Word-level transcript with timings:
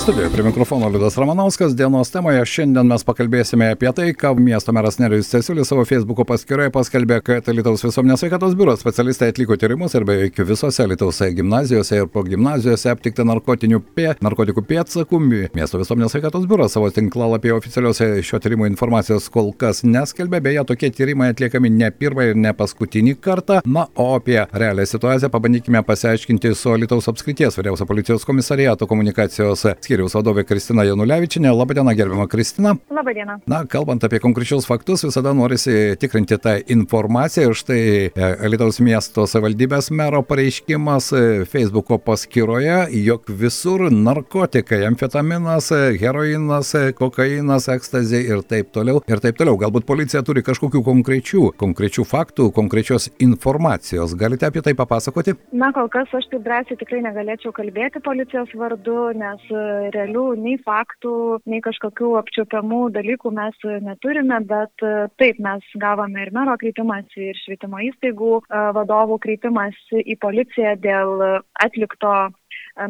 Studijoje 0.00 0.30
prie 0.32 0.44
mikrofono 0.44 0.88
Liudas 0.88 1.16
Ramanauskas. 1.18 1.76
Dienos 1.76 2.08
temoje 2.10 2.40
šiandien 2.48 2.88
mes 2.88 3.02
pakalbėsime 3.04 3.66
apie 3.74 3.90
tai, 3.92 4.06
ką 4.16 4.30
miesto 4.40 4.72
meras 4.72 4.96
Nerijus 4.96 5.28
Cesiulis 5.28 5.68
savo 5.68 5.82
Facebook'o 5.84 6.24
paskyroje 6.24 6.70
paskelbė, 6.72 7.18
kad 7.26 7.50
Lietuvos 7.52 7.84
visuomenės 7.84 8.22
sveikatos 8.22 8.54
biuro 8.56 8.72
specialistai 8.80 9.28
atliko 9.34 9.58
tyrimus 9.60 9.92
ir 9.98 10.06
beveik 10.08 10.40
visose 10.48 10.86
Lietuvos 10.88 11.20
gimnazijose 11.36 11.98
ir 12.00 12.08
po 12.08 12.22
gimnazijose 12.24 12.88
aptikta 12.94 13.26
pė, 13.28 14.06
narkotikų 14.24 14.64
pėdsakų. 14.70 15.20
Miesto 15.52 15.82
visuomenės 15.82 16.16
sveikatos 16.16 16.48
biuras 16.48 16.72
savo 16.72 16.88
tinklalapyje 16.88 17.58
oficialiuose 17.58 18.22
šio 18.24 18.40
tyrimo 18.40 18.64
informacijos 18.70 19.28
kol 19.28 19.52
kas 19.52 19.84
neskelbė, 19.84 20.40
beje, 20.40 20.64
tokie 20.64 20.90
tyrimai 20.90 21.34
atliekami 21.34 21.68
ne 21.68 21.92
pirmą 21.92 22.30
ir 22.30 22.40
ne 22.40 22.54
paskutinį 22.56 23.18
kartą. 23.20 23.60
Na, 23.66 23.84
o 23.94 24.14
apie 24.16 24.40
realią 24.48 24.88
situaciją 24.88 25.28
pabandykime 25.28 25.84
pasiaiškinti 25.84 26.54
su 26.56 26.72
Lietuvos 26.72 27.12
apskrities 27.12 27.60
vyriausio 27.60 27.84
policijos 27.84 28.24
komisariato 28.24 28.88
komunikacijos 28.88 29.68
skyriaus 29.90 30.14
vadovė 30.14 30.44
Kristina 30.46 30.84
Janulevičinė. 30.86 31.50
Labadiena, 31.50 31.94
gerbiama 31.98 32.28
Kristina. 32.30 32.76
Labadiena. 32.94 33.40
Na, 33.50 33.64
kalbant 33.66 34.04
apie 34.06 34.20
konkrečius 34.22 34.68
faktus, 34.68 35.02
visada 35.02 35.32
norisi 35.34 35.96
tikrinti 35.98 36.38
tą 36.38 36.52
informaciją 36.70 37.50
ir 37.50 37.58
štai 37.58 37.80
e, 37.82 38.28
Lietuvos 38.50 38.78
miesto 38.84 39.24
savivaldybės 39.26 39.90
mero 39.90 40.20
pareiškimas 40.26 41.10
e, 41.10 41.22
Facebook'o 41.50 41.98
paskyroje, 42.04 42.76
jog 43.02 43.26
visur 43.40 43.88
narkotikai, 43.90 44.84
amfetaminas, 44.86 45.72
e, 45.74 45.80
heroinas, 45.98 46.70
kokainas, 46.98 47.66
ekstazė 47.74 48.22
ir 48.30 48.44
taip 48.46 48.70
toliau. 48.76 49.02
Ir 49.10 49.24
taip 49.24 49.40
toliau. 49.40 49.58
Galbūt 49.58 49.88
policija 49.90 50.22
turi 50.26 50.44
kažkokių 50.46 50.84
konkrečių, 50.86 51.48
konkrečių 51.58 52.06
faktų, 52.06 52.50
konkrečios 52.54 53.08
informacijos. 53.18 54.14
Galite 54.14 54.46
apie 54.46 54.62
tai 54.62 54.76
papasakoti? 54.78 55.34
Na, 55.50 55.72
kol 55.74 55.90
kas 55.90 56.14
aš 56.14 56.30
taip 56.30 56.46
drąsiai 56.46 56.78
tikrai 56.78 57.02
negalėčiau 57.08 57.50
kalbėti 57.56 58.04
policijos 58.06 58.54
vardu, 58.54 59.00
nes 59.18 59.50
realių 59.94 60.24
nei 60.40 60.56
faktų, 60.64 61.12
nei 61.50 61.60
kažkokių 61.64 62.12
apčiopiamų 62.20 62.80
dalykų 62.94 63.32
mes 63.36 63.64
neturime, 63.86 64.40
bet 64.50 64.84
e, 64.84 65.08
taip 65.20 65.40
mes 65.42 65.64
gavome 65.82 66.26
ir 66.26 66.32
mero 66.36 66.56
kreipimąsi, 66.60 67.30
ir 67.30 67.40
švietimo 67.44 67.80
įstaigų 67.88 68.32
e, 68.40 68.62
vadovų 68.76 69.20
kreipimąsi 69.24 70.04
į 70.04 70.18
policiją 70.22 70.76
dėl 70.84 71.24
atlikto 71.64 72.14
e, 72.28 72.30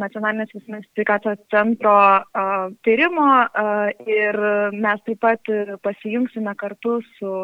nacionalinės 0.03 0.55
visuomenės 0.57 0.89
sveikatos 0.93 1.41
centro 1.53 1.97
tyrimo 2.87 3.31
ir 4.07 4.39
mes 4.75 5.03
taip 5.07 5.21
pat 5.23 5.51
pasijungsime 5.85 6.55
kartu 6.61 7.01
su 7.17 7.35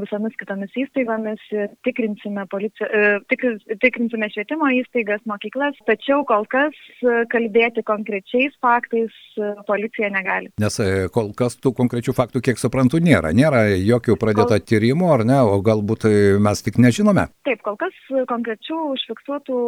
visomis 0.00 0.36
kitomis 0.40 0.72
įstaigomis, 0.78 1.42
tikrinsime, 1.86 2.44
policija, 2.52 2.88
e, 2.88 3.12
tikr, 3.30 3.56
tikrinsime 3.82 4.28
švietimo 4.32 4.68
įstaigas, 4.80 5.22
mokyklas, 5.28 5.78
tačiau 5.88 6.24
kol 6.28 6.46
kas 6.52 6.76
e, 7.00 7.22
kalbėti 7.32 7.84
konkrečiais 7.86 8.56
faktais 8.64 9.14
e, 9.36 9.52
policija 9.68 10.10
negali. 10.14 10.52
Nes 10.62 10.78
kol 11.14 11.32
kas 11.36 11.58
tų 11.62 11.72
konkrečių 11.78 12.14
faktų, 12.16 12.42
kiek 12.44 12.60
suprantu, 12.60 13.00
nėra. 13.02 13.32
Nėra 13.36 13.66
jokių 13.74 14.18
pradėta 14.20 14.58
kol... 14.58 14.66
tyrimų, 14.72 15.10
ar 15.14 15.24
ne, 15.28 15.40
o 15.46 15.58
galbūt 15.64 16.08
mes 16.42 16.62
tik 16.66 16.80
nežinome. 16.82 17.28
Taip, 17.48 17.62
kol 17.66 17.78
kas 17.80 17.96
konkrečių 18.30 18.78
užfiksuotų 18.94 19.60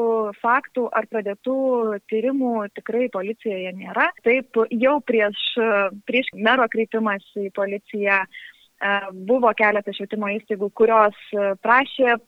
faktų 0.43 0.89
ar 0.97 1.09
pradėtų 1.11 1.57
tyrimų 2.11 2.69
tikrai 2.77 3.09
policijoje 3.15 3.73
nėra. 3.79 4.11
Taip, 4.27 4.61
jau 4.75 4.99
prieš, 5.09 5.43
prieš 6.09 6.31
mero 6.37 6.69
kreipimas 6.73 7.25
į 7.39 7.51
policiją 7.57 8.23
buvo 9.29 9.51
keletas 9.59 9.97
švietimo 9.97 10.29
įstaigų, 10.37 10.69
kurios 10.79 11.17
e, 11.35 11.55
prašė 11.65 12.09
e, 12.15 12.19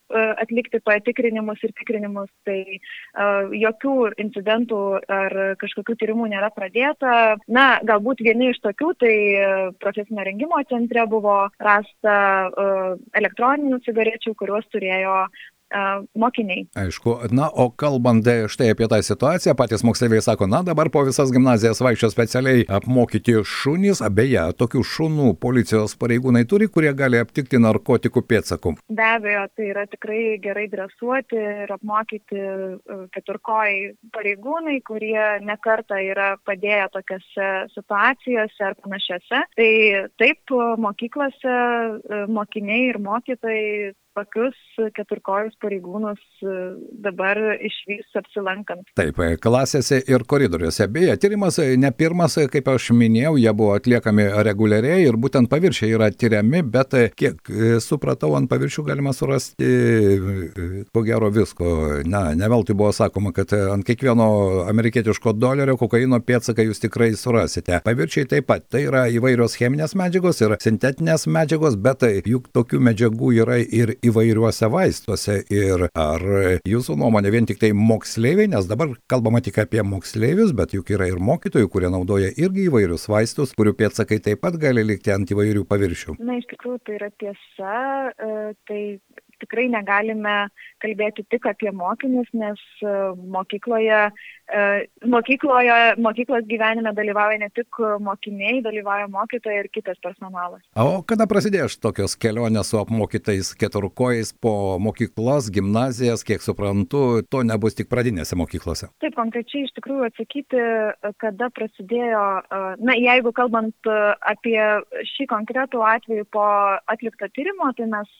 atlikti 0.43 0.81
patikrinimus 0.83 1.63
ir 1.63 1.75
tikrinimus, 1.79 2.31
tai 2.47 2.81
jokių 3.61 3.95
incidentų 4.23 4.81
ar 5.13 5.37
kažkokių 5.61 5.97
tyrimų 6.01 6.31
nėra 6.33 6.51
pradėta. 6.55 7.37
Na, 7.51 7.67
galbūt 7.87 8.23
vieni 8.25 8.51
iš 8.51 8.61
tokių, 8.65 8.91
tai 9.03 9.15
profesinio 9.83 10.25
rengimo 10.27 10.61
centre 10.71 11.05
buvo 11.11 11.37
rasta 11.61 12.17
elektroninių 13.19 13.81
cigarečių, 13.87 14.35
kuriuos 14.39 14.69
turėjo 14.73 15.17
mokiniai. 16.19 16.67
Aišku, 16.79 17.17
na, 17.35 17.49
o 17.49 17.71
kalbant 17.71 18.27
štai 18.51 18.73
apie 18.75 18.89
tą 18.91 19.01
situaciją, 19.05 19.55
patys 19.59 19.85
moksleiviai 19.87 20.23
sako, 20.25 20.49
na, 20.51 20.63
dabar 20.67 20.91
po 20.93 21.03
visas 21.07 21.33
gimnazijas 21.35 21.83
vaikščio 21.85 22.11
specialiai 22.13 22.65
apmokyti 22.69 23.39
šunys, 23.47 24.03
abeje, 24.05 24.43
tokių 24.61 24.83
šunų 24.87 25.35
policijos 25.43 25.97
pareigūnai 26.01 26.45
turi, 26.51 26.69
kurie 26.73 26.93
gali 26.97 27.21
aptikti 27.21 27.61
narkotikų 27.63 28.25
pėdsakų. 28.31 28.75
Be 28.91 29.07
abejo, 29.07 29.47
tai 29.57 29.71
yra 29.73 29.87
tikrai 29.91 30.39
gerai 30.43 30.67
dresuoti 30.73 31.39
ir 31.39 31.73
apmokyti 31.77 32.45
keturkojai 33.15 33.95
pareigūnai, 34.15 34.81
kurie 34.87 35.41
nekarta 35.47 36.01
yra 36.03 36.33
padėję 36.47 36.91
tokiose 36.97 37.51
situacijose 37.75 38.67
ar 38.67 38.77
panašiose. 38.83 39.45
Tai 39.57 39.71
taip, 40.21 40.55
mokyklose 40.81 41.57
mokiniai 42.31 42.91
ir 42.91 43.01
mokytojai 43.03 43.93
tokius 44.17 44.57
keturkojus 44.97 45.57
pareigūnus 45.63 46.21
e, 46.43 46.55
dabar 47.05 47.39
išvys 47.57 48.19
apsilankant. 48.21 48.89
Taip, 48.99 49.19
e, 49.23 49.37
klasėse 49.41 50.01
ir 50.11 50.25
koridoriuose. 50.29 50.87
Beje, 50.93 51.17
tyrimas 51.23 51.59
e, 51.63 51.77
ne 51.81 51.93
pirmas, 51.95 52.37
kaip 52.53 52.71
aš 52.73 52.91
minėjau, 52.97 53.37
jie 53.41 53.53
buvo 53.57 53.77
atliekami 53.79 54.27
reguliariai 54.47 55.07
ir 55.07 55.19
būtent 55.21 55.51
paviršiai 55.53 55.95
yra 55.97 56.11
tyriami, 56.11 56.63
bet 56.67 56.97
kiek 57.19 57.53
supratau, 57.85 58.33
ant 58.39 58.51
paviršių 58.51 58.87
galima 58.91 59.15
surasti 59.17 59.71
ko 60.95 61.05
gero 61.07 61.31
visko. 61.35 61.71
Na, 62.11 62.31
ne 62.37 62.51
veltui 62.51 62.77
buvo 62.79 62.93
sakoma, 62.97 63.35
kad 63.37 63.53
ant 63.55 63.87
kiekvieno 63.87 64.29
amerikietiško 64.71 65.35
dolerio 65.39 65.77
kokaino 65.81 66.21
pėdsaką 66.25 66.67
jūs 66.67 66.83
tikrai 66.83 67.13
surasite. 67.19 67.81
Paviršiai 67.87 68.29
taip 68.31 68.49
pat, 68.51 68.67
tai 68.73 68.85
yra 68.89 69.07
įvairios 69.13 69.57
cheminės 69.61 69.95
medžiagos 69.99 70.43
ir 70.43 70.57
sintetinės 70.63 71.29
medžiagos, 71.31 71.79
bet 71.81 72.05
juk 72.27 72.51
tokių 72.55 72.83
medžiagų 72.91 73.35
yra 73.43 73.61
ir 73.61 73.95
įvairiuose 74.07 74.71
vaistuose. 74.73 75.41
Ir 75.53 75.87
ar 75.95 76.25
jūsų 76.69 76.97
nuomonė 77.01 77.33
vien 77.35 77.49
tik 77.49 77.61
tai 77.63 77.73
moksleiviai, 77.77 78.51
nes 78.53 78.69
dabar 78.71 78.95
kalbama 79.11 79.43
tik 79.45 79.61
apie 79.63 79.83
moksleivius, 79.87 80.55
bet 80.57 80.75
juk 80.77 80.93
yra 80.95 81.09
ir 81.11 81.21
mokytojų, 81.23 81.71
kurie 81.73 81.91
naudoja 81.93 82.33
irgi 82.37 82.69
įvairius 82.69 83.09
vaistus, 83.11 83.55
kurių 83.59 83.75
pėtsakai 83.79 84.21
taip 84.25 84.43
pat 84.45 84.59
gali 84.61 84.85
likti 84.87 85.15
ant 85.15 85.31
įvairių 85.31 85.67
paviršių. 85.71 86.17
Na, 86.21 86.39
iš 86.41 86.49
tikrųjų 86.55 86.81
tai 86.87 86.97
yra 86.99 87.11
tiesa. 87.21 87.75
E, 88.11 88.53
tai 88.69 88.83
tikrai 89.41 89.69
negalime 89.73 90.37
kalbėti 90.81 91.25
tik 91.31 91.47
apie 91.51 91.73
mokinius, 91.77 92.29
nes 92.37 92.61
e, 92.83 92.95
mokykloje, 93.35 94.01
e, 94.11 94.63
mokykloje, 95.13 95.79
mokyklos 96.01 96.47
gyvenime 96.51 96.93
dalyvauja 96.97 97.41
ne 97.43 97.51
tik 97.57 97.81
mokiniai, 98.05 98.61
dalyvauja 98.65 99.09
mokytojai 99.13 99.65
ir 99.65 99.71
kitas 99.75 100.01
personalas. 100.05 100.63
O 100.77 101.03
kada 101.07 101.29
prasidės 101.31 101.79
tokios 101.81 102.17
kelionės 102.21 102.73
su 102.73 102.81
apmokytais 102.81 103.53
keturkojais 103.61 104.33
po 104.41 104.55
mokyklas, 104.83 105.51
gimnazijas, 105.53 106.25
kiek 106.27 106.45
suprantu, 106.45 107.23
to 107.29 107.45
nebus 107.47 107.77
tik 107.79 107.91
pradinėse 107.93 108.39
mokyklose? 108.41 108.91
Taip, 109.05 109.17
konkrečiai 109.19 109.67
iš 109.67 109.75
tikrųjų 109.79 110.09
atsakyti, 110.11 110.65
kada 111.23 111.51
prasidėjo, 111.57 112.25
e, 112.41 112.63
na, 112.81 112.97
jeigu 112.97 113.35
kalbant 113.37 113.93
apie 114.29 114.59
šį 115.15 115.29
konkretų 115.31 115.85
atvejį 115.87 116.27
po 116.35 116.47
atlikto 116.91 117.29
tyrimo, 117.37 117.71
tai 117.77 117.89
mes 117.91 118.11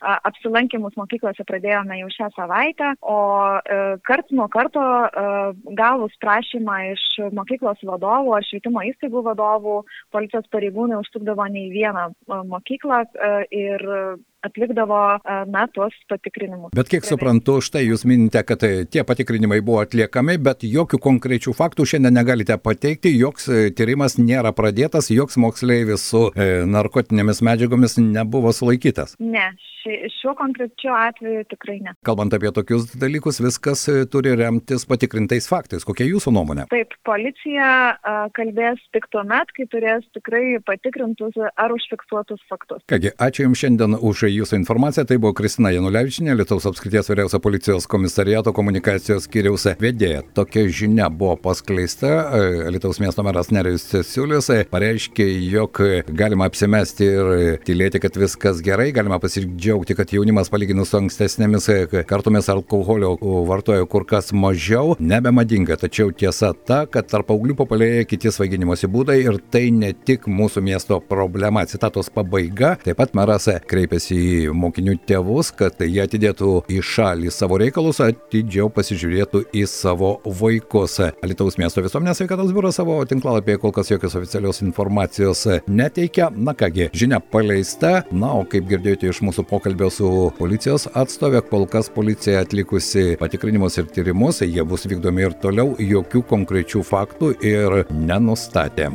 apsilankėme 0.00 0.65
lankymus 0.66 0.96
mokyklose 0.98 1.44
pradėjome 1.46 2.00
jau 2.00 2.08
šią 2.10 2.28
savaitę, 2.34 2.94
o 3.02 3.18
e, 3.58 3.98
kart 4.02 4.30
nuo 4.30 4.48
karto 4.48 4.82
e, 4.82 5.52
gavus 5.78 6.14
prašymą 6.20 6.78
iš 6.92 7.04
mokyklos 7.32 7.78
vadovų 7.86 8.34
ar 8.36 8.44
švietimo 8.44 8.82
įstaigų 8.90 9.22
vadovų, 9.30 9.84
policijos 10.12 10.46
pareigūnai 10.50 10.98
užsukdavo 11.00 11.46
ne 11.46 11.66
į 11.68 11.72
vieną 11.74 12.08
e, 12.10 12.40
mokyklą 12.50 13.04
ir 13.50 13.82
atlikdavo, 14.46 15.02
na, 15.52 15.66
tuos 15.74 15.94
patikrinimus. 16.10 16.72
Bet 16.76 16.90
kiek 16.92 17.06
suprantu, 17.06 17.58
štai 17.64 17.84
jūs 17.86 18.06
minite, 18.08 18.42
kad 18.46 18.62
e, 18.66 18.84
tie 18.90 19.04
patikrinimai 19.06 19.60
buvo 19.64 19.82
atliekami, 19.84 20.38
bet 20.42 20.64
jokių 20.66 21.00
konkrečių 21.02 21.54
faktų 21.56 21.86
šiandien 21.92 22.16
negalite 22.16 22.56
pateikti, 22.62 23.14
joks 23.18 23.48
e, 23.50 23.68
tyrimas 23.76 24.18
nėra 24.20 24.52
pradėtas, 24.56 25.10
joks 25.14 25.38
moksleivis 25.42 26.08
su 26.10 26.28
e, 26.32 26.64
narkotinėmis 26.68 27.42
medžiagomis 27.46 27.98
nebuvo 28.02 28.52
sulaikytas. 28.56 29.16
Ne, 29.22 29.50
ši, 29.80 29.98
šiuo 30.16 30.34
konkrečiu 30.38 30.94
atveju 30.96 31.44
tikrai 31.50 31.78
ne. 31.84 31.94
Kalbant 32.06 32.34
apie 32.36 32.52
tokius 32.54 32.88
dalykus, 32.98 33.40
viskas 33.44 33.86
e, 33.92 34.04
turi 34.10 34.34
remtis 34.38 34.86
patikrintais 34.88 35.48
faktais. 35.50 35.86
Kokia 35.86 36.08
jūsų 36.08 36.34
nuomonė? 36.36 36.66
Taip, 36.72 36.94
policija 37.06 37.68
kalbės 38.36 38.82
tik 38.94 39.08
tuo 39.14 39.22
met, 39.28 39.50
kai 39.56 39.68
turės 39.72 40.06
tikrai 40.16 40.58
patikrintus 40.66 41.36
ar 41.46 41.74
užfiksuotus 41.74 42.42
faktus. 42.50 42.82
Kągi, 42.90 43.12
ačiū 43.22 43.46
Jums 43.46 43.62
šiandien 43.62 43.96
už 44.00 44.26
jūsų 44.40 44.58
informaciją. 44.60 45.06
Tai 45.08 45.18
buvo 45.22 45.34
Kristina 45.36 45.72
Janulevičinė, 45.74 46.34
Lietuvos 46.36 46.66
apskrities 46.70 47.10
vyriausio 47.10 47.40
policijos 47.42 47.86
komisariato 47.90 48.52
komunikacijos 48.56 49.26
skyriaus 49.28 49.66
vedėja. 49.80 50.22
Tokia 50.36 50.66
žinia 50.68 51.08
buvo 51.10 51.36
paskleista. 51.40 52.12
Lietuvos 52.72 53.00
miesto 53.02 53.24
meras 53.26 53.52
Nerijus 53.54 53.86
Cesiulis 53.90 54.50
pareiškė, 54.70 55.26
jog 55.50 55.80
galima 56.16 56.48
apsimesti 56.50 57.06
ir 57.06 57.60
tylėti, 57.66 58.00
kad 58.02 58.16
viskas 58.18 58.62
gerai, 58.64 58.88
galima 58.96 59.20
pasidžiaugti, 59.22 59.96
kad 59.98 60.12
jaunimas 60.14 60.50
palyginus 60.52 60.92
su 60.92 61.00
ankstesnėmis 61.00 61.70
kartomis 62.08 62.50
alkoholio 62.52 63.14
vartoja 63.48 63.86
kur 63.90 64.06
kas 64.08 64.32
mažiau, 64.36 64.96
nebemadinga. 65.00 65.78
Tačiau 65.80 66.12
tiesa 66.14 66.52
ta, 66.56 66.84
kad 66.90 67.08
tarp 67.10 67.28
paauglių 67.30 67.56
populiarėja 67.58 68.06
kiti 68.10 68.32
svaiginimosi 68.34 68.90
būdai 68.90 69.18
ir 69.24 69.40
tai 69.52 69.68
ne 69.74 69.92
tik 69.96 70.28
mūsų 70.30 70.62
miesto 70.66 71.00
problema. 71.02 71.64
Citatos 71.66 72.10
pabaiga. 72.14 72.76
Taip 72.84 72.98
pat 73.00 73.14
meras 73.18 73.48
kreipėsi 73.68 74.15
į 74.16 74.54
mokinių 74.56 74.96
tėvus, 75.08 75.52
kad 75.56 75.80
jie 75.84 76.02
atidėtų 76.04 76.52
į 76.72 76.80
šalį 76.84 77.32
savo 77.34 77.58
reikalus, 77.60 78.00
atidžiau 78.04 78.68
pasižiūrėtų 78.72 79.44
į 79.56 79.64
savo 79.70 80.16
vaikus. 80.40 80.98
Alitaus 81.24 81.58
miesto 81.60 81.84
visuomenės 81.84 82.20
sveikatos 82.20 82.54
biuro 82.56 82.72
savo 82.74 82.98
tinklalapyje 83.08 83.60
kol 83.62 83.74
kas 83.76 83.90
jokios 83.92 84.16
oficialios 84.18 84.62
informacijos 84.64 85.46
neteikia. 85.68 86.30
Na 86.36 86.54
kągi, 86.56 86.90
žinia 86.96 87.20
paleista. 87.20 88.02
Na, 88.10 88.32
o 88.38 88.44
kaip 88.48 88.68
girdėjote 88.70 89.10
iš 89.10 89.22
mūsų 89.26 89.46
pokalbio 89.50 89.90
su 89.92 90.10
policijos 90.38 90.88
atstovė, 90.96 91.42
kol 91.50 91.66
kas 91.70 91.90
policija 91.92 92.44
atlikusi 92.44 93.16
patikrinimus 93.20 93.80
ir 93.80 93.90
tyrimus, 93.92 94.42
jie 94.46 94.64
bus 94.66 94.86
vykdomi 94.88 95.28
ir 95.28 95.36
toliau, 95.42 95.74
jokių 95.80 96.24
konkrečių 96.30 96.84
faktų 96.86 97.34
ir 97.44 97.82
nenustatė. 97.92 98.90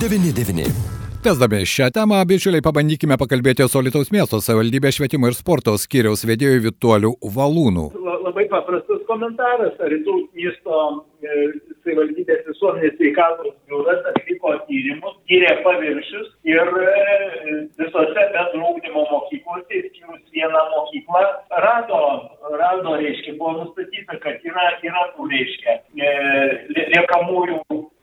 FM99. 0.00 0.64
Tesdami 1.24 1.58
šią 1.68 1.90
temą, 1.92 2.22
bičiuliai, 2.24 2.64
pabandykime 2.64 3.18
pakalbėti 3.20 3.66
su 3.68 3.82
Lietuvos 3.84 4.08
miesto 4.14 4.38
savivaldybės 4.40 4.96
švietimo 4.96 5.28
ir 5.28 5.36
sporto 5.36 5.74
skyriaus 5.76 6.24
vedėjų 6.24 6.62
Vituoliu 6.70 7.10
Valūnu. 7.34 7.90
Labai 8.24 8.46
paprastas 8.48 9.02
komentaras. 9.10 9.76
Lietuvos 9.92 10.30
miesto 10.32 10.78
e, 11.20 11.50
savivaldybės 11.84 12.46
visuomenės 12.48 12.96
sveikatos 12.96 13.52
biuras 13.68 14.08
atliko 14.14 14.54
tyrimus, 14.70 15.18
tyrė 15.28 15.52
paviršius 15.66 16.32
ir 16.48 16.72
e, 16.86 17.60
visose 17.82 18.26
bendro 18.32 18.72
ūkdymo 18.72 19.04
mokyklose, 19.12 19.82
išskyrus 19.82 20.24
vieną 20.32 20.64
mokyklą, 20.72 21.24
rado, 21.66 22.00
rado, 22.56 22.96
reiškia, 23.02 23.36
buvo 23.36 23.58
nustatyta, 23.58 24.16
kad 24.24 24.48
yra, 24.48 24.70
yra 24.88 25.04
tų, 25.18 25.28
reiškia, 25.34 25.76
e, 26.00 26.14
liekamųjų 26.96 27.60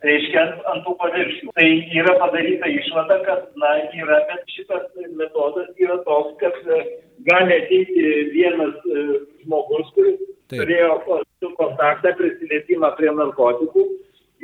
reiškia 0.07 0.43
ant, 0.43 0.63
ant 0.71 0.85
tų 0.85 0.95
paviršių. 1.01 1.51
Tai 1.57 1.67
yra 2.01 2.15
padaryta 2.21 2.71
išvada, 2.71 3.19
kad, 3.27 3.45
na, 3.61 3.73
yra, 3.97 4.21
bet 4.31 4.55
šitas 4.55 4.87
metodas 5.19 5.69
yra 5.81 5.99
toks, 6.07 6.35
kad 6.41 6.57
e, 6.65 6.81
gali 7.27 7.59
ateiti 7.61 8.09
vienas 8.33 8.75
e, 8.87 9.05
žmogus, 9.43 9.93
kuris 9.95 10.19
Taip. 10.47 10.61
turėjo 10.63 11.53
kontaktą, 11.59 12.15
prisilietimą 12.19 12.93
prie 12.99 13.13
narkotikų. 13.15 13.87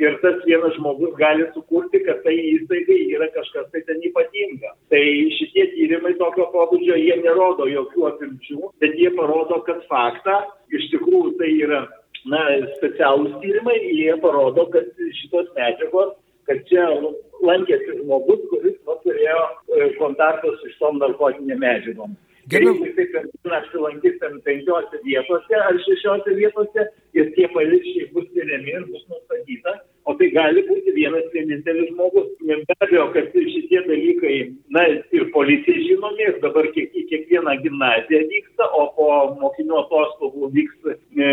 Ir 0.02 0.16
tas 0.24 0.40
vienas 0.42 0.72
žmogus 0.74 1.12
gali 1.20 1.44
sukurti, 1.54 2.00
kad 2.02 2.24
tai 2.24 2.32
įstaigai 2.34 2.96
yra 3.14 3.28
kažkas 3.30 3.68
tai 3.70 3.84
ten 3.86 4.00
ypatinga. 4.02 4.72
Tai 4.90 5.02
šitie 5.36 5.68
tyrimai 5.70 6.16
tokio 6.18 6.48
pobūdžio, 6.50 6.96
jie 6.98 7.14
nerodo 7.22 7.68
jokių 7.70 8.08
apimčių, 8.08 8.72
bet 8.82 8.96
jie 8.98 9.12
parodo, 9.14 9.60
kad 9.68 9.84
faktą 9.86 10.40
iš 10.74 10.88
tikrųjų 10.96 11.36
tai 11.38 11.52
yra 11.62 11.84
na, 12.34 12.44
specialūs 12.76 13.38
tyrimai, 13.42 13.78
jie 13.94 14.12
parodo, 14.22 14.66
kad 14.74 14.90
šitos 15.20 15.50
medžiagos, 15.56 16.14
kad 16.48 16.60
čia 16.68 16.84
lankėsi 17.44 18.00
žmogus, 18.02 18.44
kuris 18.50 18.76
nu, 18.84 18.98
turėjo 19.06 19.40
e, 19.46 19.88
kontaktą 20.00 20.52
su 20.60 20.72
šitom 20.74 21.00
narkotinėm 21.02 21.62
medžiagom. 21.64 22.14
Gerbiam. 22.48 22.76
Tai 22.76 22.88
jis 22.88 22.96
taip 23.12 23.52
apsilankys 23.56 24.18
ten 24.20 24.34
penkiose 24.44 25.00
vietose 25.04 25.56
ar 25.56 25.78
šešiose 25.86 26.34
vietose 26.36 26.84
ir 27.16 27.30
tie 27.36 27.48
paviršiai 27.54 28.10
bus 28.12 28.26
tyriami 28.34 28.74
ir 28.74 28.84
bus 28.90 29.04
nustatyta, 29.08 29.72
o 30.04 30.14
tai 30.18 30.28
gali 30.34 30.64
būti 30.68 30.92
vienas 30.96 31.30
vienintelis 31.32 31.88
žmogus. 31.94 32.28
Be 32.44 32.76
abejo, 32.76 33.06
kad 33.14 33.32
šitie 33.32 33.80
dalykai, 33.88 34.36
na, 34.76 34.84
ir 35.16 35.24
policijai 35.36 35.86
žinomi, 35.86 36.26
ir 36.28 36.36
dabar 36.44 36.68
kiek, 36.76 36.92
kiekvieną 37.12 37.56
gimnaziją 37.64 38.20
vyksta, 38.34 38.68
o 38.76 38.90
po 38.98 39.08
mokinių 39.40 39.80
atostogų 39.86 40.52
vyks 40.58 40.92
e, 40.92 41.30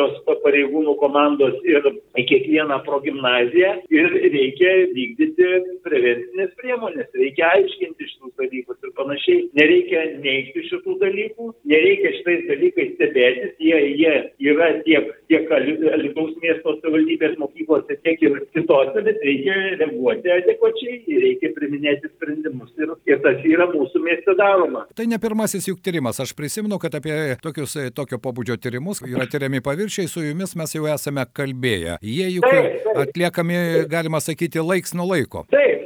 policijos 0.00 0.40
pareigūnų 0.44 0.94
komandos 1.00 1.56
ir 1.68 1.84
į 2.18 2.24
kiekvieną 2.28 2.80
progymnaziją 2.86 3.72
ir 3.92 4.08
reikia 4.32 4.72
vykdyti 4.94 5.48
prevencinės 5.84 6.52
priemonės, 6.60 7.08
reikia 7.14 7.50
aiškinti 7.56 8.08
šitus 8.08 8.32
dalykus 8.38 8.78
ir 8.84 8.92
panašiai. 8.96 9.42
Nereikia 9.58 10.04
neigti 10.24 10.64
šitų 10.68 10.96
dalykų, 11.02 11.50
nereikia 11.70 12.12
šitais 12.18 12.46
dalykais 12.48 12.94
stebėtis, 12.96 13.52
jie, 13.60 13.78
jie 14.00 14.14
yra 14.52 14.70
tiek, 14.86 15.10
tiek 15.28 15.48
Lietuvos 15.50 16.36
miesto 16.40 16.76
savivaldybės 16.78 17.36
mokyklose, 17.40 17.96
tiek 18.04 18.22
ir 18.24 18.38
kitose, 18.54 19.02
bet 19.04 19.20
reikia 19.26 19.56
reaguoti 19.80 20.32
adekvačiai, 20.32 21.00
reikia 21.26 21.52
priminėti 21.56 22.10
sprendimus 22.14 22.72
ir, 22.80 22.94
ir 23.10 23.20
tas 23.24 23.42
yra 23.44 23.68
mūsų 23.72 24.02
mieste 24.04 24.34
daroma. 24.38 24.86
Tai 24.96 25.06
ne 25.10 25.18
pirmasis 25.20 25.68
juk 25.68 25.82
tyrimas, 25.84 26.20
aš 26.22 26.32
prisimenu, 26.38 26.78
kad 26.80 26.94
apie 26.96 27.36
tokius 27.42 27.76
tokio 27.96 28.20
pobūdžio 28.22 28.56
tyrimus 28.62 29.02
yra 29.04 29.26
tyriami 29.30 29.62
paviršiai, 29.64 29.89
su 30.10 30.22
jumis 30.24 30.54
mes 30.56 30.74
jau 30.74 30.86
esame 30.90 31.24
kalbėję. 31.34 31.98
Jie 32.02 32.28
juk 32.36 32.46
taip, 32.46 32.78
taip. 32.84 33.00
atliekami, 33.04 33.58
galima 33.90 34.20
sakyti, 34.20 34.62
laiks 34.62 34.94
nuo 34.94 35.08
laiko. 35.10 35.44
Taip, 35.50 35.79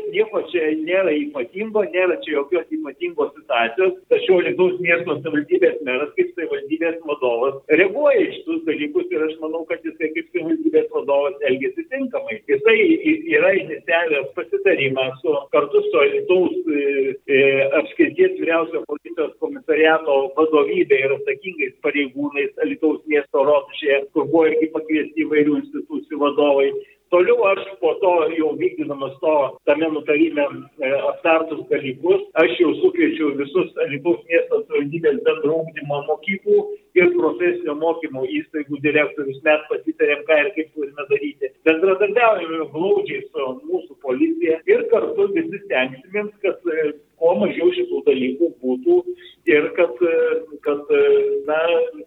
taip, 0.00 0.12
nieko 0.12 0.42
čia 0.50 0.70
nėra 0.80 1.12
ypatingo, 1.14 1.82
nėra 1.92 2.16
čia 2.24 2.36
jokios 2.38 2.66
ypatingos 2.72 3.32
situacijos, 3.36 3.96
tačiau 4.10 4.40
Lietuvos 4.40 4.78
miesto 4.80 5.16
savivaldybės 5.20 5.80
meras 5.86 6.12
kaip 6.16 6.32
savivaldybės 6.34 7.00
vadovas 7.06 7.60
reaguoja 7.68 8.20
iš 8.24 8.38
šitus 8.40 8.62
dalykus 8.66 9.10
ir 9.10 9.24
aš 9.26 9.34
manau, 9.40 9.64
kad 9.68 9.84
jisai 9.84 10.10
kaip 10.14 10.28
savivaldybės 10.32 10.88
vadovas 10.94 11.34
elgesi 11.48 11.86
tinkamai. 11.90 12.38
Jisai 12.48 12.78
yra 13.36 13.52
inicijavęs 13.58 14.30
pasitarimą 14.36 15.06
su, 15.20 15.34
kartu 15.54 15.82
su 15.88 16.04
Lietuvos 16.14 16.56
e, 16.70 17.16
e, 17.26 17.40
apskaities 17.80 18.38
vyriausio 18.40 18.84
policijos 18.88 19.34
komisariato 19.42 20.20
vadovybė 20.38 21.02
ir 21.04 21.16
atsakingais 21.18 21.76
pareigūnais 21.84 22.56
Lietuvos 22.64 23.02
miesto 23.10 23.44
rotušėje, 23.44 24.06
kur 24.14 24.30
buvo 24.30 24.46
irgi 24.50 24.72
pakviesti 24.74 25.26
įvairių 25.26 25.60
institucijų 25.64 26.24
vadovai. 26.24 26.70
Toliau 27.10 27.42
aš 27.50 27.64
po 27.82 27.90
to 27.98 28.10
jau 28.38 28.52
vykdydamas 28.58 29.16
to 29.22 29.34
tame 29.66 29.86
nutarime 29.90 30.44
e, 30.78 30.90
aptartus 31.10 31.64
dalykus, 31.70 32.20
aš 32.38 32.54
jau 32.62 32.70
sukviečiau 32.82 33.32
visus 33.40 33.72
Lietuvos 33.90 34.20
miesto 34.28 34.60
savivaldybės 34.60 35.18
bendro 35.26 35.56
ūkdymo 35.64 35.98
mokyklų 36.10 36.60
ir 37.00 37.10
profesinio 37.16 37.74
mokymo 37.82 38.22
įstaigų 38.38 38.78
direktorius. 38.86 39.42
Mes 39.48 39.66
pasitarėm, 39.72 40.22
ką 40.28 40.38
ir 40.44 40.52
kaip 40.54 40.70
turime 40.76 41.08
daryti. 41.10 41.50
Bendradarbiaujame 41.66 42.70
glaudžiai 42.76 43.26
su 43.26 43.50
mūsų 43.58 43.98
policija 44.06 44.62
ir 44.70 44.86
kartu 44.94 45.26
visi 45.34 45.64
stengsimės, 45.66 46.30
kad 46.46 46.72
e, 46.78 46.92
kuo 47.18 47.34
mažiau 47.42 47.74
šitų 47.74 48.04
dalykų 48.06 48.54
būtų 48.62 49.02
ir 49.46 49.68
kad, 49.76 49.92
kad 50.64 50.80
na, 51.46 51.58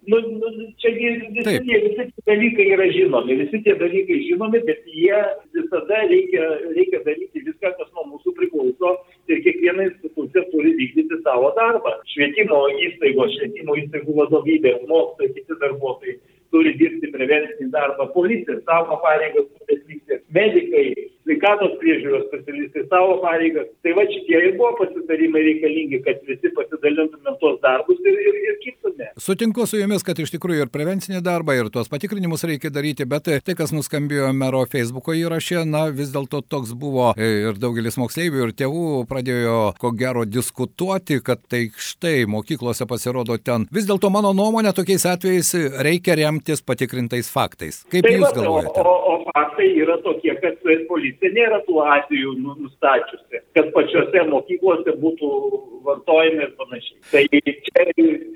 nu, 0.08 0.18
nu, 0.42 0.52
čia 0.82 0.92
visi, 0.96 1.44
Taip. 1.44 1.64
visi 1.66 2.06
tie 2.12 2.26
dalykai 2.30 2.68
yra 2.76 2.88
žinomi, 2.94 3.38
visi 3.42 3.62
tie 3.66 3.76
dalykai 3.80 4.20
žinomi, 4.28 4.62
bet 4.68 4.84
jie 4.86 5.22
visada 5.56 6.04
reikia, 6.12 6.44
reikia 6.78 7.02
daryti 7.08 7.46
viską, 7.48 7.74
kas 7.80 7.90
nuo 7.96 8.06
mūsų 8.14 8.36
priklauso 8.38 8.94
ir 9.32 9.42
kiekviena 9.46 9.90
institucija 9.90 10.46
turi 10.52 10.76
vykdyti 10.80 11.22
savo 11.26 11.54
darbą. 11.58 11.98
Švietimo 12.14 12.62
įstaigos, 12.90 13.34
švietimo 13.40 13.80
įstaigų 13.82 14.20
vadovybė, 14.22 14.78
mokytojai, 14.92 15.34
kiti 15.40 15.60
darbuotojai 15.66 16.20
turi 16.54 16.76
dirbti 16.78 17.10
prevencinį 17.14 17.72
darbą, 17.74 18.12
policija 18.14 18.60
savo 18.68 19.00
pareigas 19.02 19.48
turi 19.50 19.80
atlikti, 19.80 20.03
medikai, 20.36 20.86
sveikatos 21.24 21.76
priežiūros 21.82 22.28
specialistai 22.28 22.86
savo 22.92 23.18
pareigas. 23.24 23.70
Tai 23.84 23.96
va 23.98 24.06
šitie 24.10 24.40
ir 24.40 24.58
buvo 24.60 24.74
pasitarimai 24.82 25.44
reikalingi, 25.48 26.02
kad 26.06 26.20
visi 26.28 26.52
pasidalintumėm 26.58 27.38
tuos 27.42 27.60
darbus 27.64 28.00
ir, 28.04 28.18
ir, 28.18 28.40
ir 28.50 28.58
kitume. 28.64 29.10
Sutinku 29.24 29.68
su 29.70 29.80
jumis, 29.80 30.04
kad 30.06 30.20
iš 30.20 30.34
tikrųjų 30.36 30.66
ir 30.66 30.72
prevencinį 30.74 31.24
darbą, 31.24 31.56
ir 31.58 31.72
tuos 31.74 31.92
patikrinimus 31.92 32.44
reikia 32.48 32.72
daryti, 32.74 33.08
bet 33.10 33.30
tai, 33.46 33.56
kas 33.58 33.74
nuskambėjo 33.76 34.32
mero 34.36 34.64
Facebook'o 34.70 35.16
įrašė, 35.18 35.64
na 35.70 35.86
vis 35.96 36.12
dėlto 36.14 36.44
toks 36.50 36.76
buvo 36.78 37.14
ir 37.18 37.60
daugelis 37.62 38.00
moksleivių 38.02 38.48
ir 38.48 38.56
tėvų 38.64 39.04
pradėjo 39.10 39.58
ko 39.80 39.94
gero 39.98 40.26
diskutuoti, 40.28 41.22
kad 41.24 41.44
tai 41.48 41.66
štai 41.72 42.26
mokyklose 42.30 42.88
pasirodo 42.90 43.38
ten. 43.40 43.68
Vis 43.74 43.88
dėlto 43.90 44.12
mano 44.14 44.34
nuomonė 44.36 44.76
tokiais 44.76 45.08
atvejais 45.10 45.54
reikia 45.88 46.18
remtis 46.20 46.64
patikrintais 46.66 47.32
faktais. 47.32 47.84
Kaip 47.92 48.06
tai 48.06 48.18
jūs 48.18 48.28
va, 48.28 48.36
galvojate? 48.38 48.84
O, 48.84 48.92
o, 48.92 49.16
o 49.16 49.32
faktai 49.32 49.70
yra 49.80 49.98
tokie, 50.06 50.34
kad 50.42 50.60
policija 50.90 51.34
nėra 51.36 51.62
tų 51.68 51.80
atvejų 51.98 52.36
nu- 52.42 52.58
nustačiusi, 52.64 53.44
kad 53.56 53.72
pačiose 53.76 54.26
mokyklose 54.30 54.96
būtų 55.04 55.30
vartojami 55.84 56.44
ir 56.46 56.54
panašiai. 56.60 57.00
Tai 57.12 57.24
čia, 57.68 57.86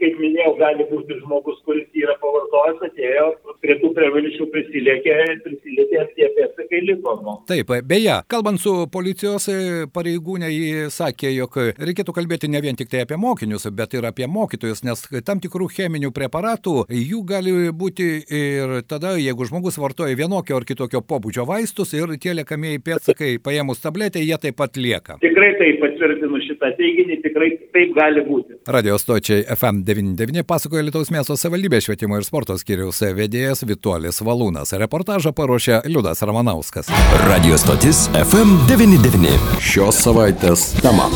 kaip 0.02 0.20
minėjau, 0.22 0.54
gali 0.60 0.88
būti 0.92 1.20
žmogus, 1.22 1.60
kuris 1.68 1.88
yra 1.96 2.16
pavartojęs, 2.22 2.84
atėjo 2.90 3.28
prie 3.64 3.78
tų 3.82 3.92
previršių 3.98 4.48
prisiliekė, 4.54 5.16
prisiliekė 5.46 6.04
tie 6.18 6.30
pėdsakai 6.38 6.82
liko. 6.90 7.16
Nu. 7.24 7.38
Taip, 7.50 7.72
beje, 7.88 8.20
kalbant 8.32 8.62
su 8.62 8.74
policijos 8.94 9.48
pareigūnė, 9.96 10.52
ji 10.52 10.90
sakė, 10.94 11.32
jog 11.36 11.58
reikėtų 11.78 12.16
kalbėti 12.16 12.52
ne 12.52 12.62
vien 12.64 12.78
tik 12.80 12.92
tai 12.92 13.06
apie 13.06 13.20
mokinius, 13.20 13.68
bet 13.74 13.96
ir 13.98 14.08
apie 14.10 14.28
mokytojus, 14.28 14.84
nes 14.88 15.04
tam 15.28 15.42
tikrų 15.44 15.70
cheminių 15.78 16.12
preparatų 16.16 16.76
jų 16.92 17.24
gali 17.28 17.56
būti 17.72 18.10
ir 18.28 18.78
tada, 18.90 19.16
jeigu 19.22 19.48
žmogus 19.50 19.80
vartoja 19.82 20.18
vienokio 20.18 20.60
ar 20.60 20.68
kitokio 20.68 21.02
pobūdžio 21.06 21.48
vaistus 21.58 21.94
ir 21.98 22.14
tie 22.22 22.36
liekamieji 22.38 22.82
pėdsakai 22.86 23.32
paėmus 23.44 23.82
tabletę, 23.84 24.22
jie 24.24 24.38
taip 24.42 24.58
pat 24.60 24.78
lieka. 24.80 25.18
Tikrai 25.24 25.52
taip 25.60 25.82
patvirtinu 25.84 26.42
šitą 26.46 26.72
teiginį, 26.78 27.20
tikrai 27.26 27.52
taip 27.76 27.94
gali 27.98 28.24
būti. 28.28 28.60
Radio 28.78 28.98
stočiai 29.02 29.46
FM99 29.58 30.46
pasakoja 30.48 30.86
Lietuvos 30.88 31.12
miesto 31.14 31.38
savivaldybės 31.40 31.90
švietimo 31.90 32.20
ir 32.20 32.28
sporto 32.28 32.58
skiriaus 32.60 33.02
vedėjas 33.18 33.66
Vituolis 33.68 34.22
Valūnas. 34.26 34.76
Reportažą 34.78 35.34
paruošė 35.38 35.84
Liudas 35.90 36.24
Ramanauskas. 36.26 36.92
Radio 37.28 37.60
stotis 37.62 38.08
FM99. 38.26 39.38
Šios 39.74 40.04
savaitės 40.06 40.72
tema. 40.84 41.10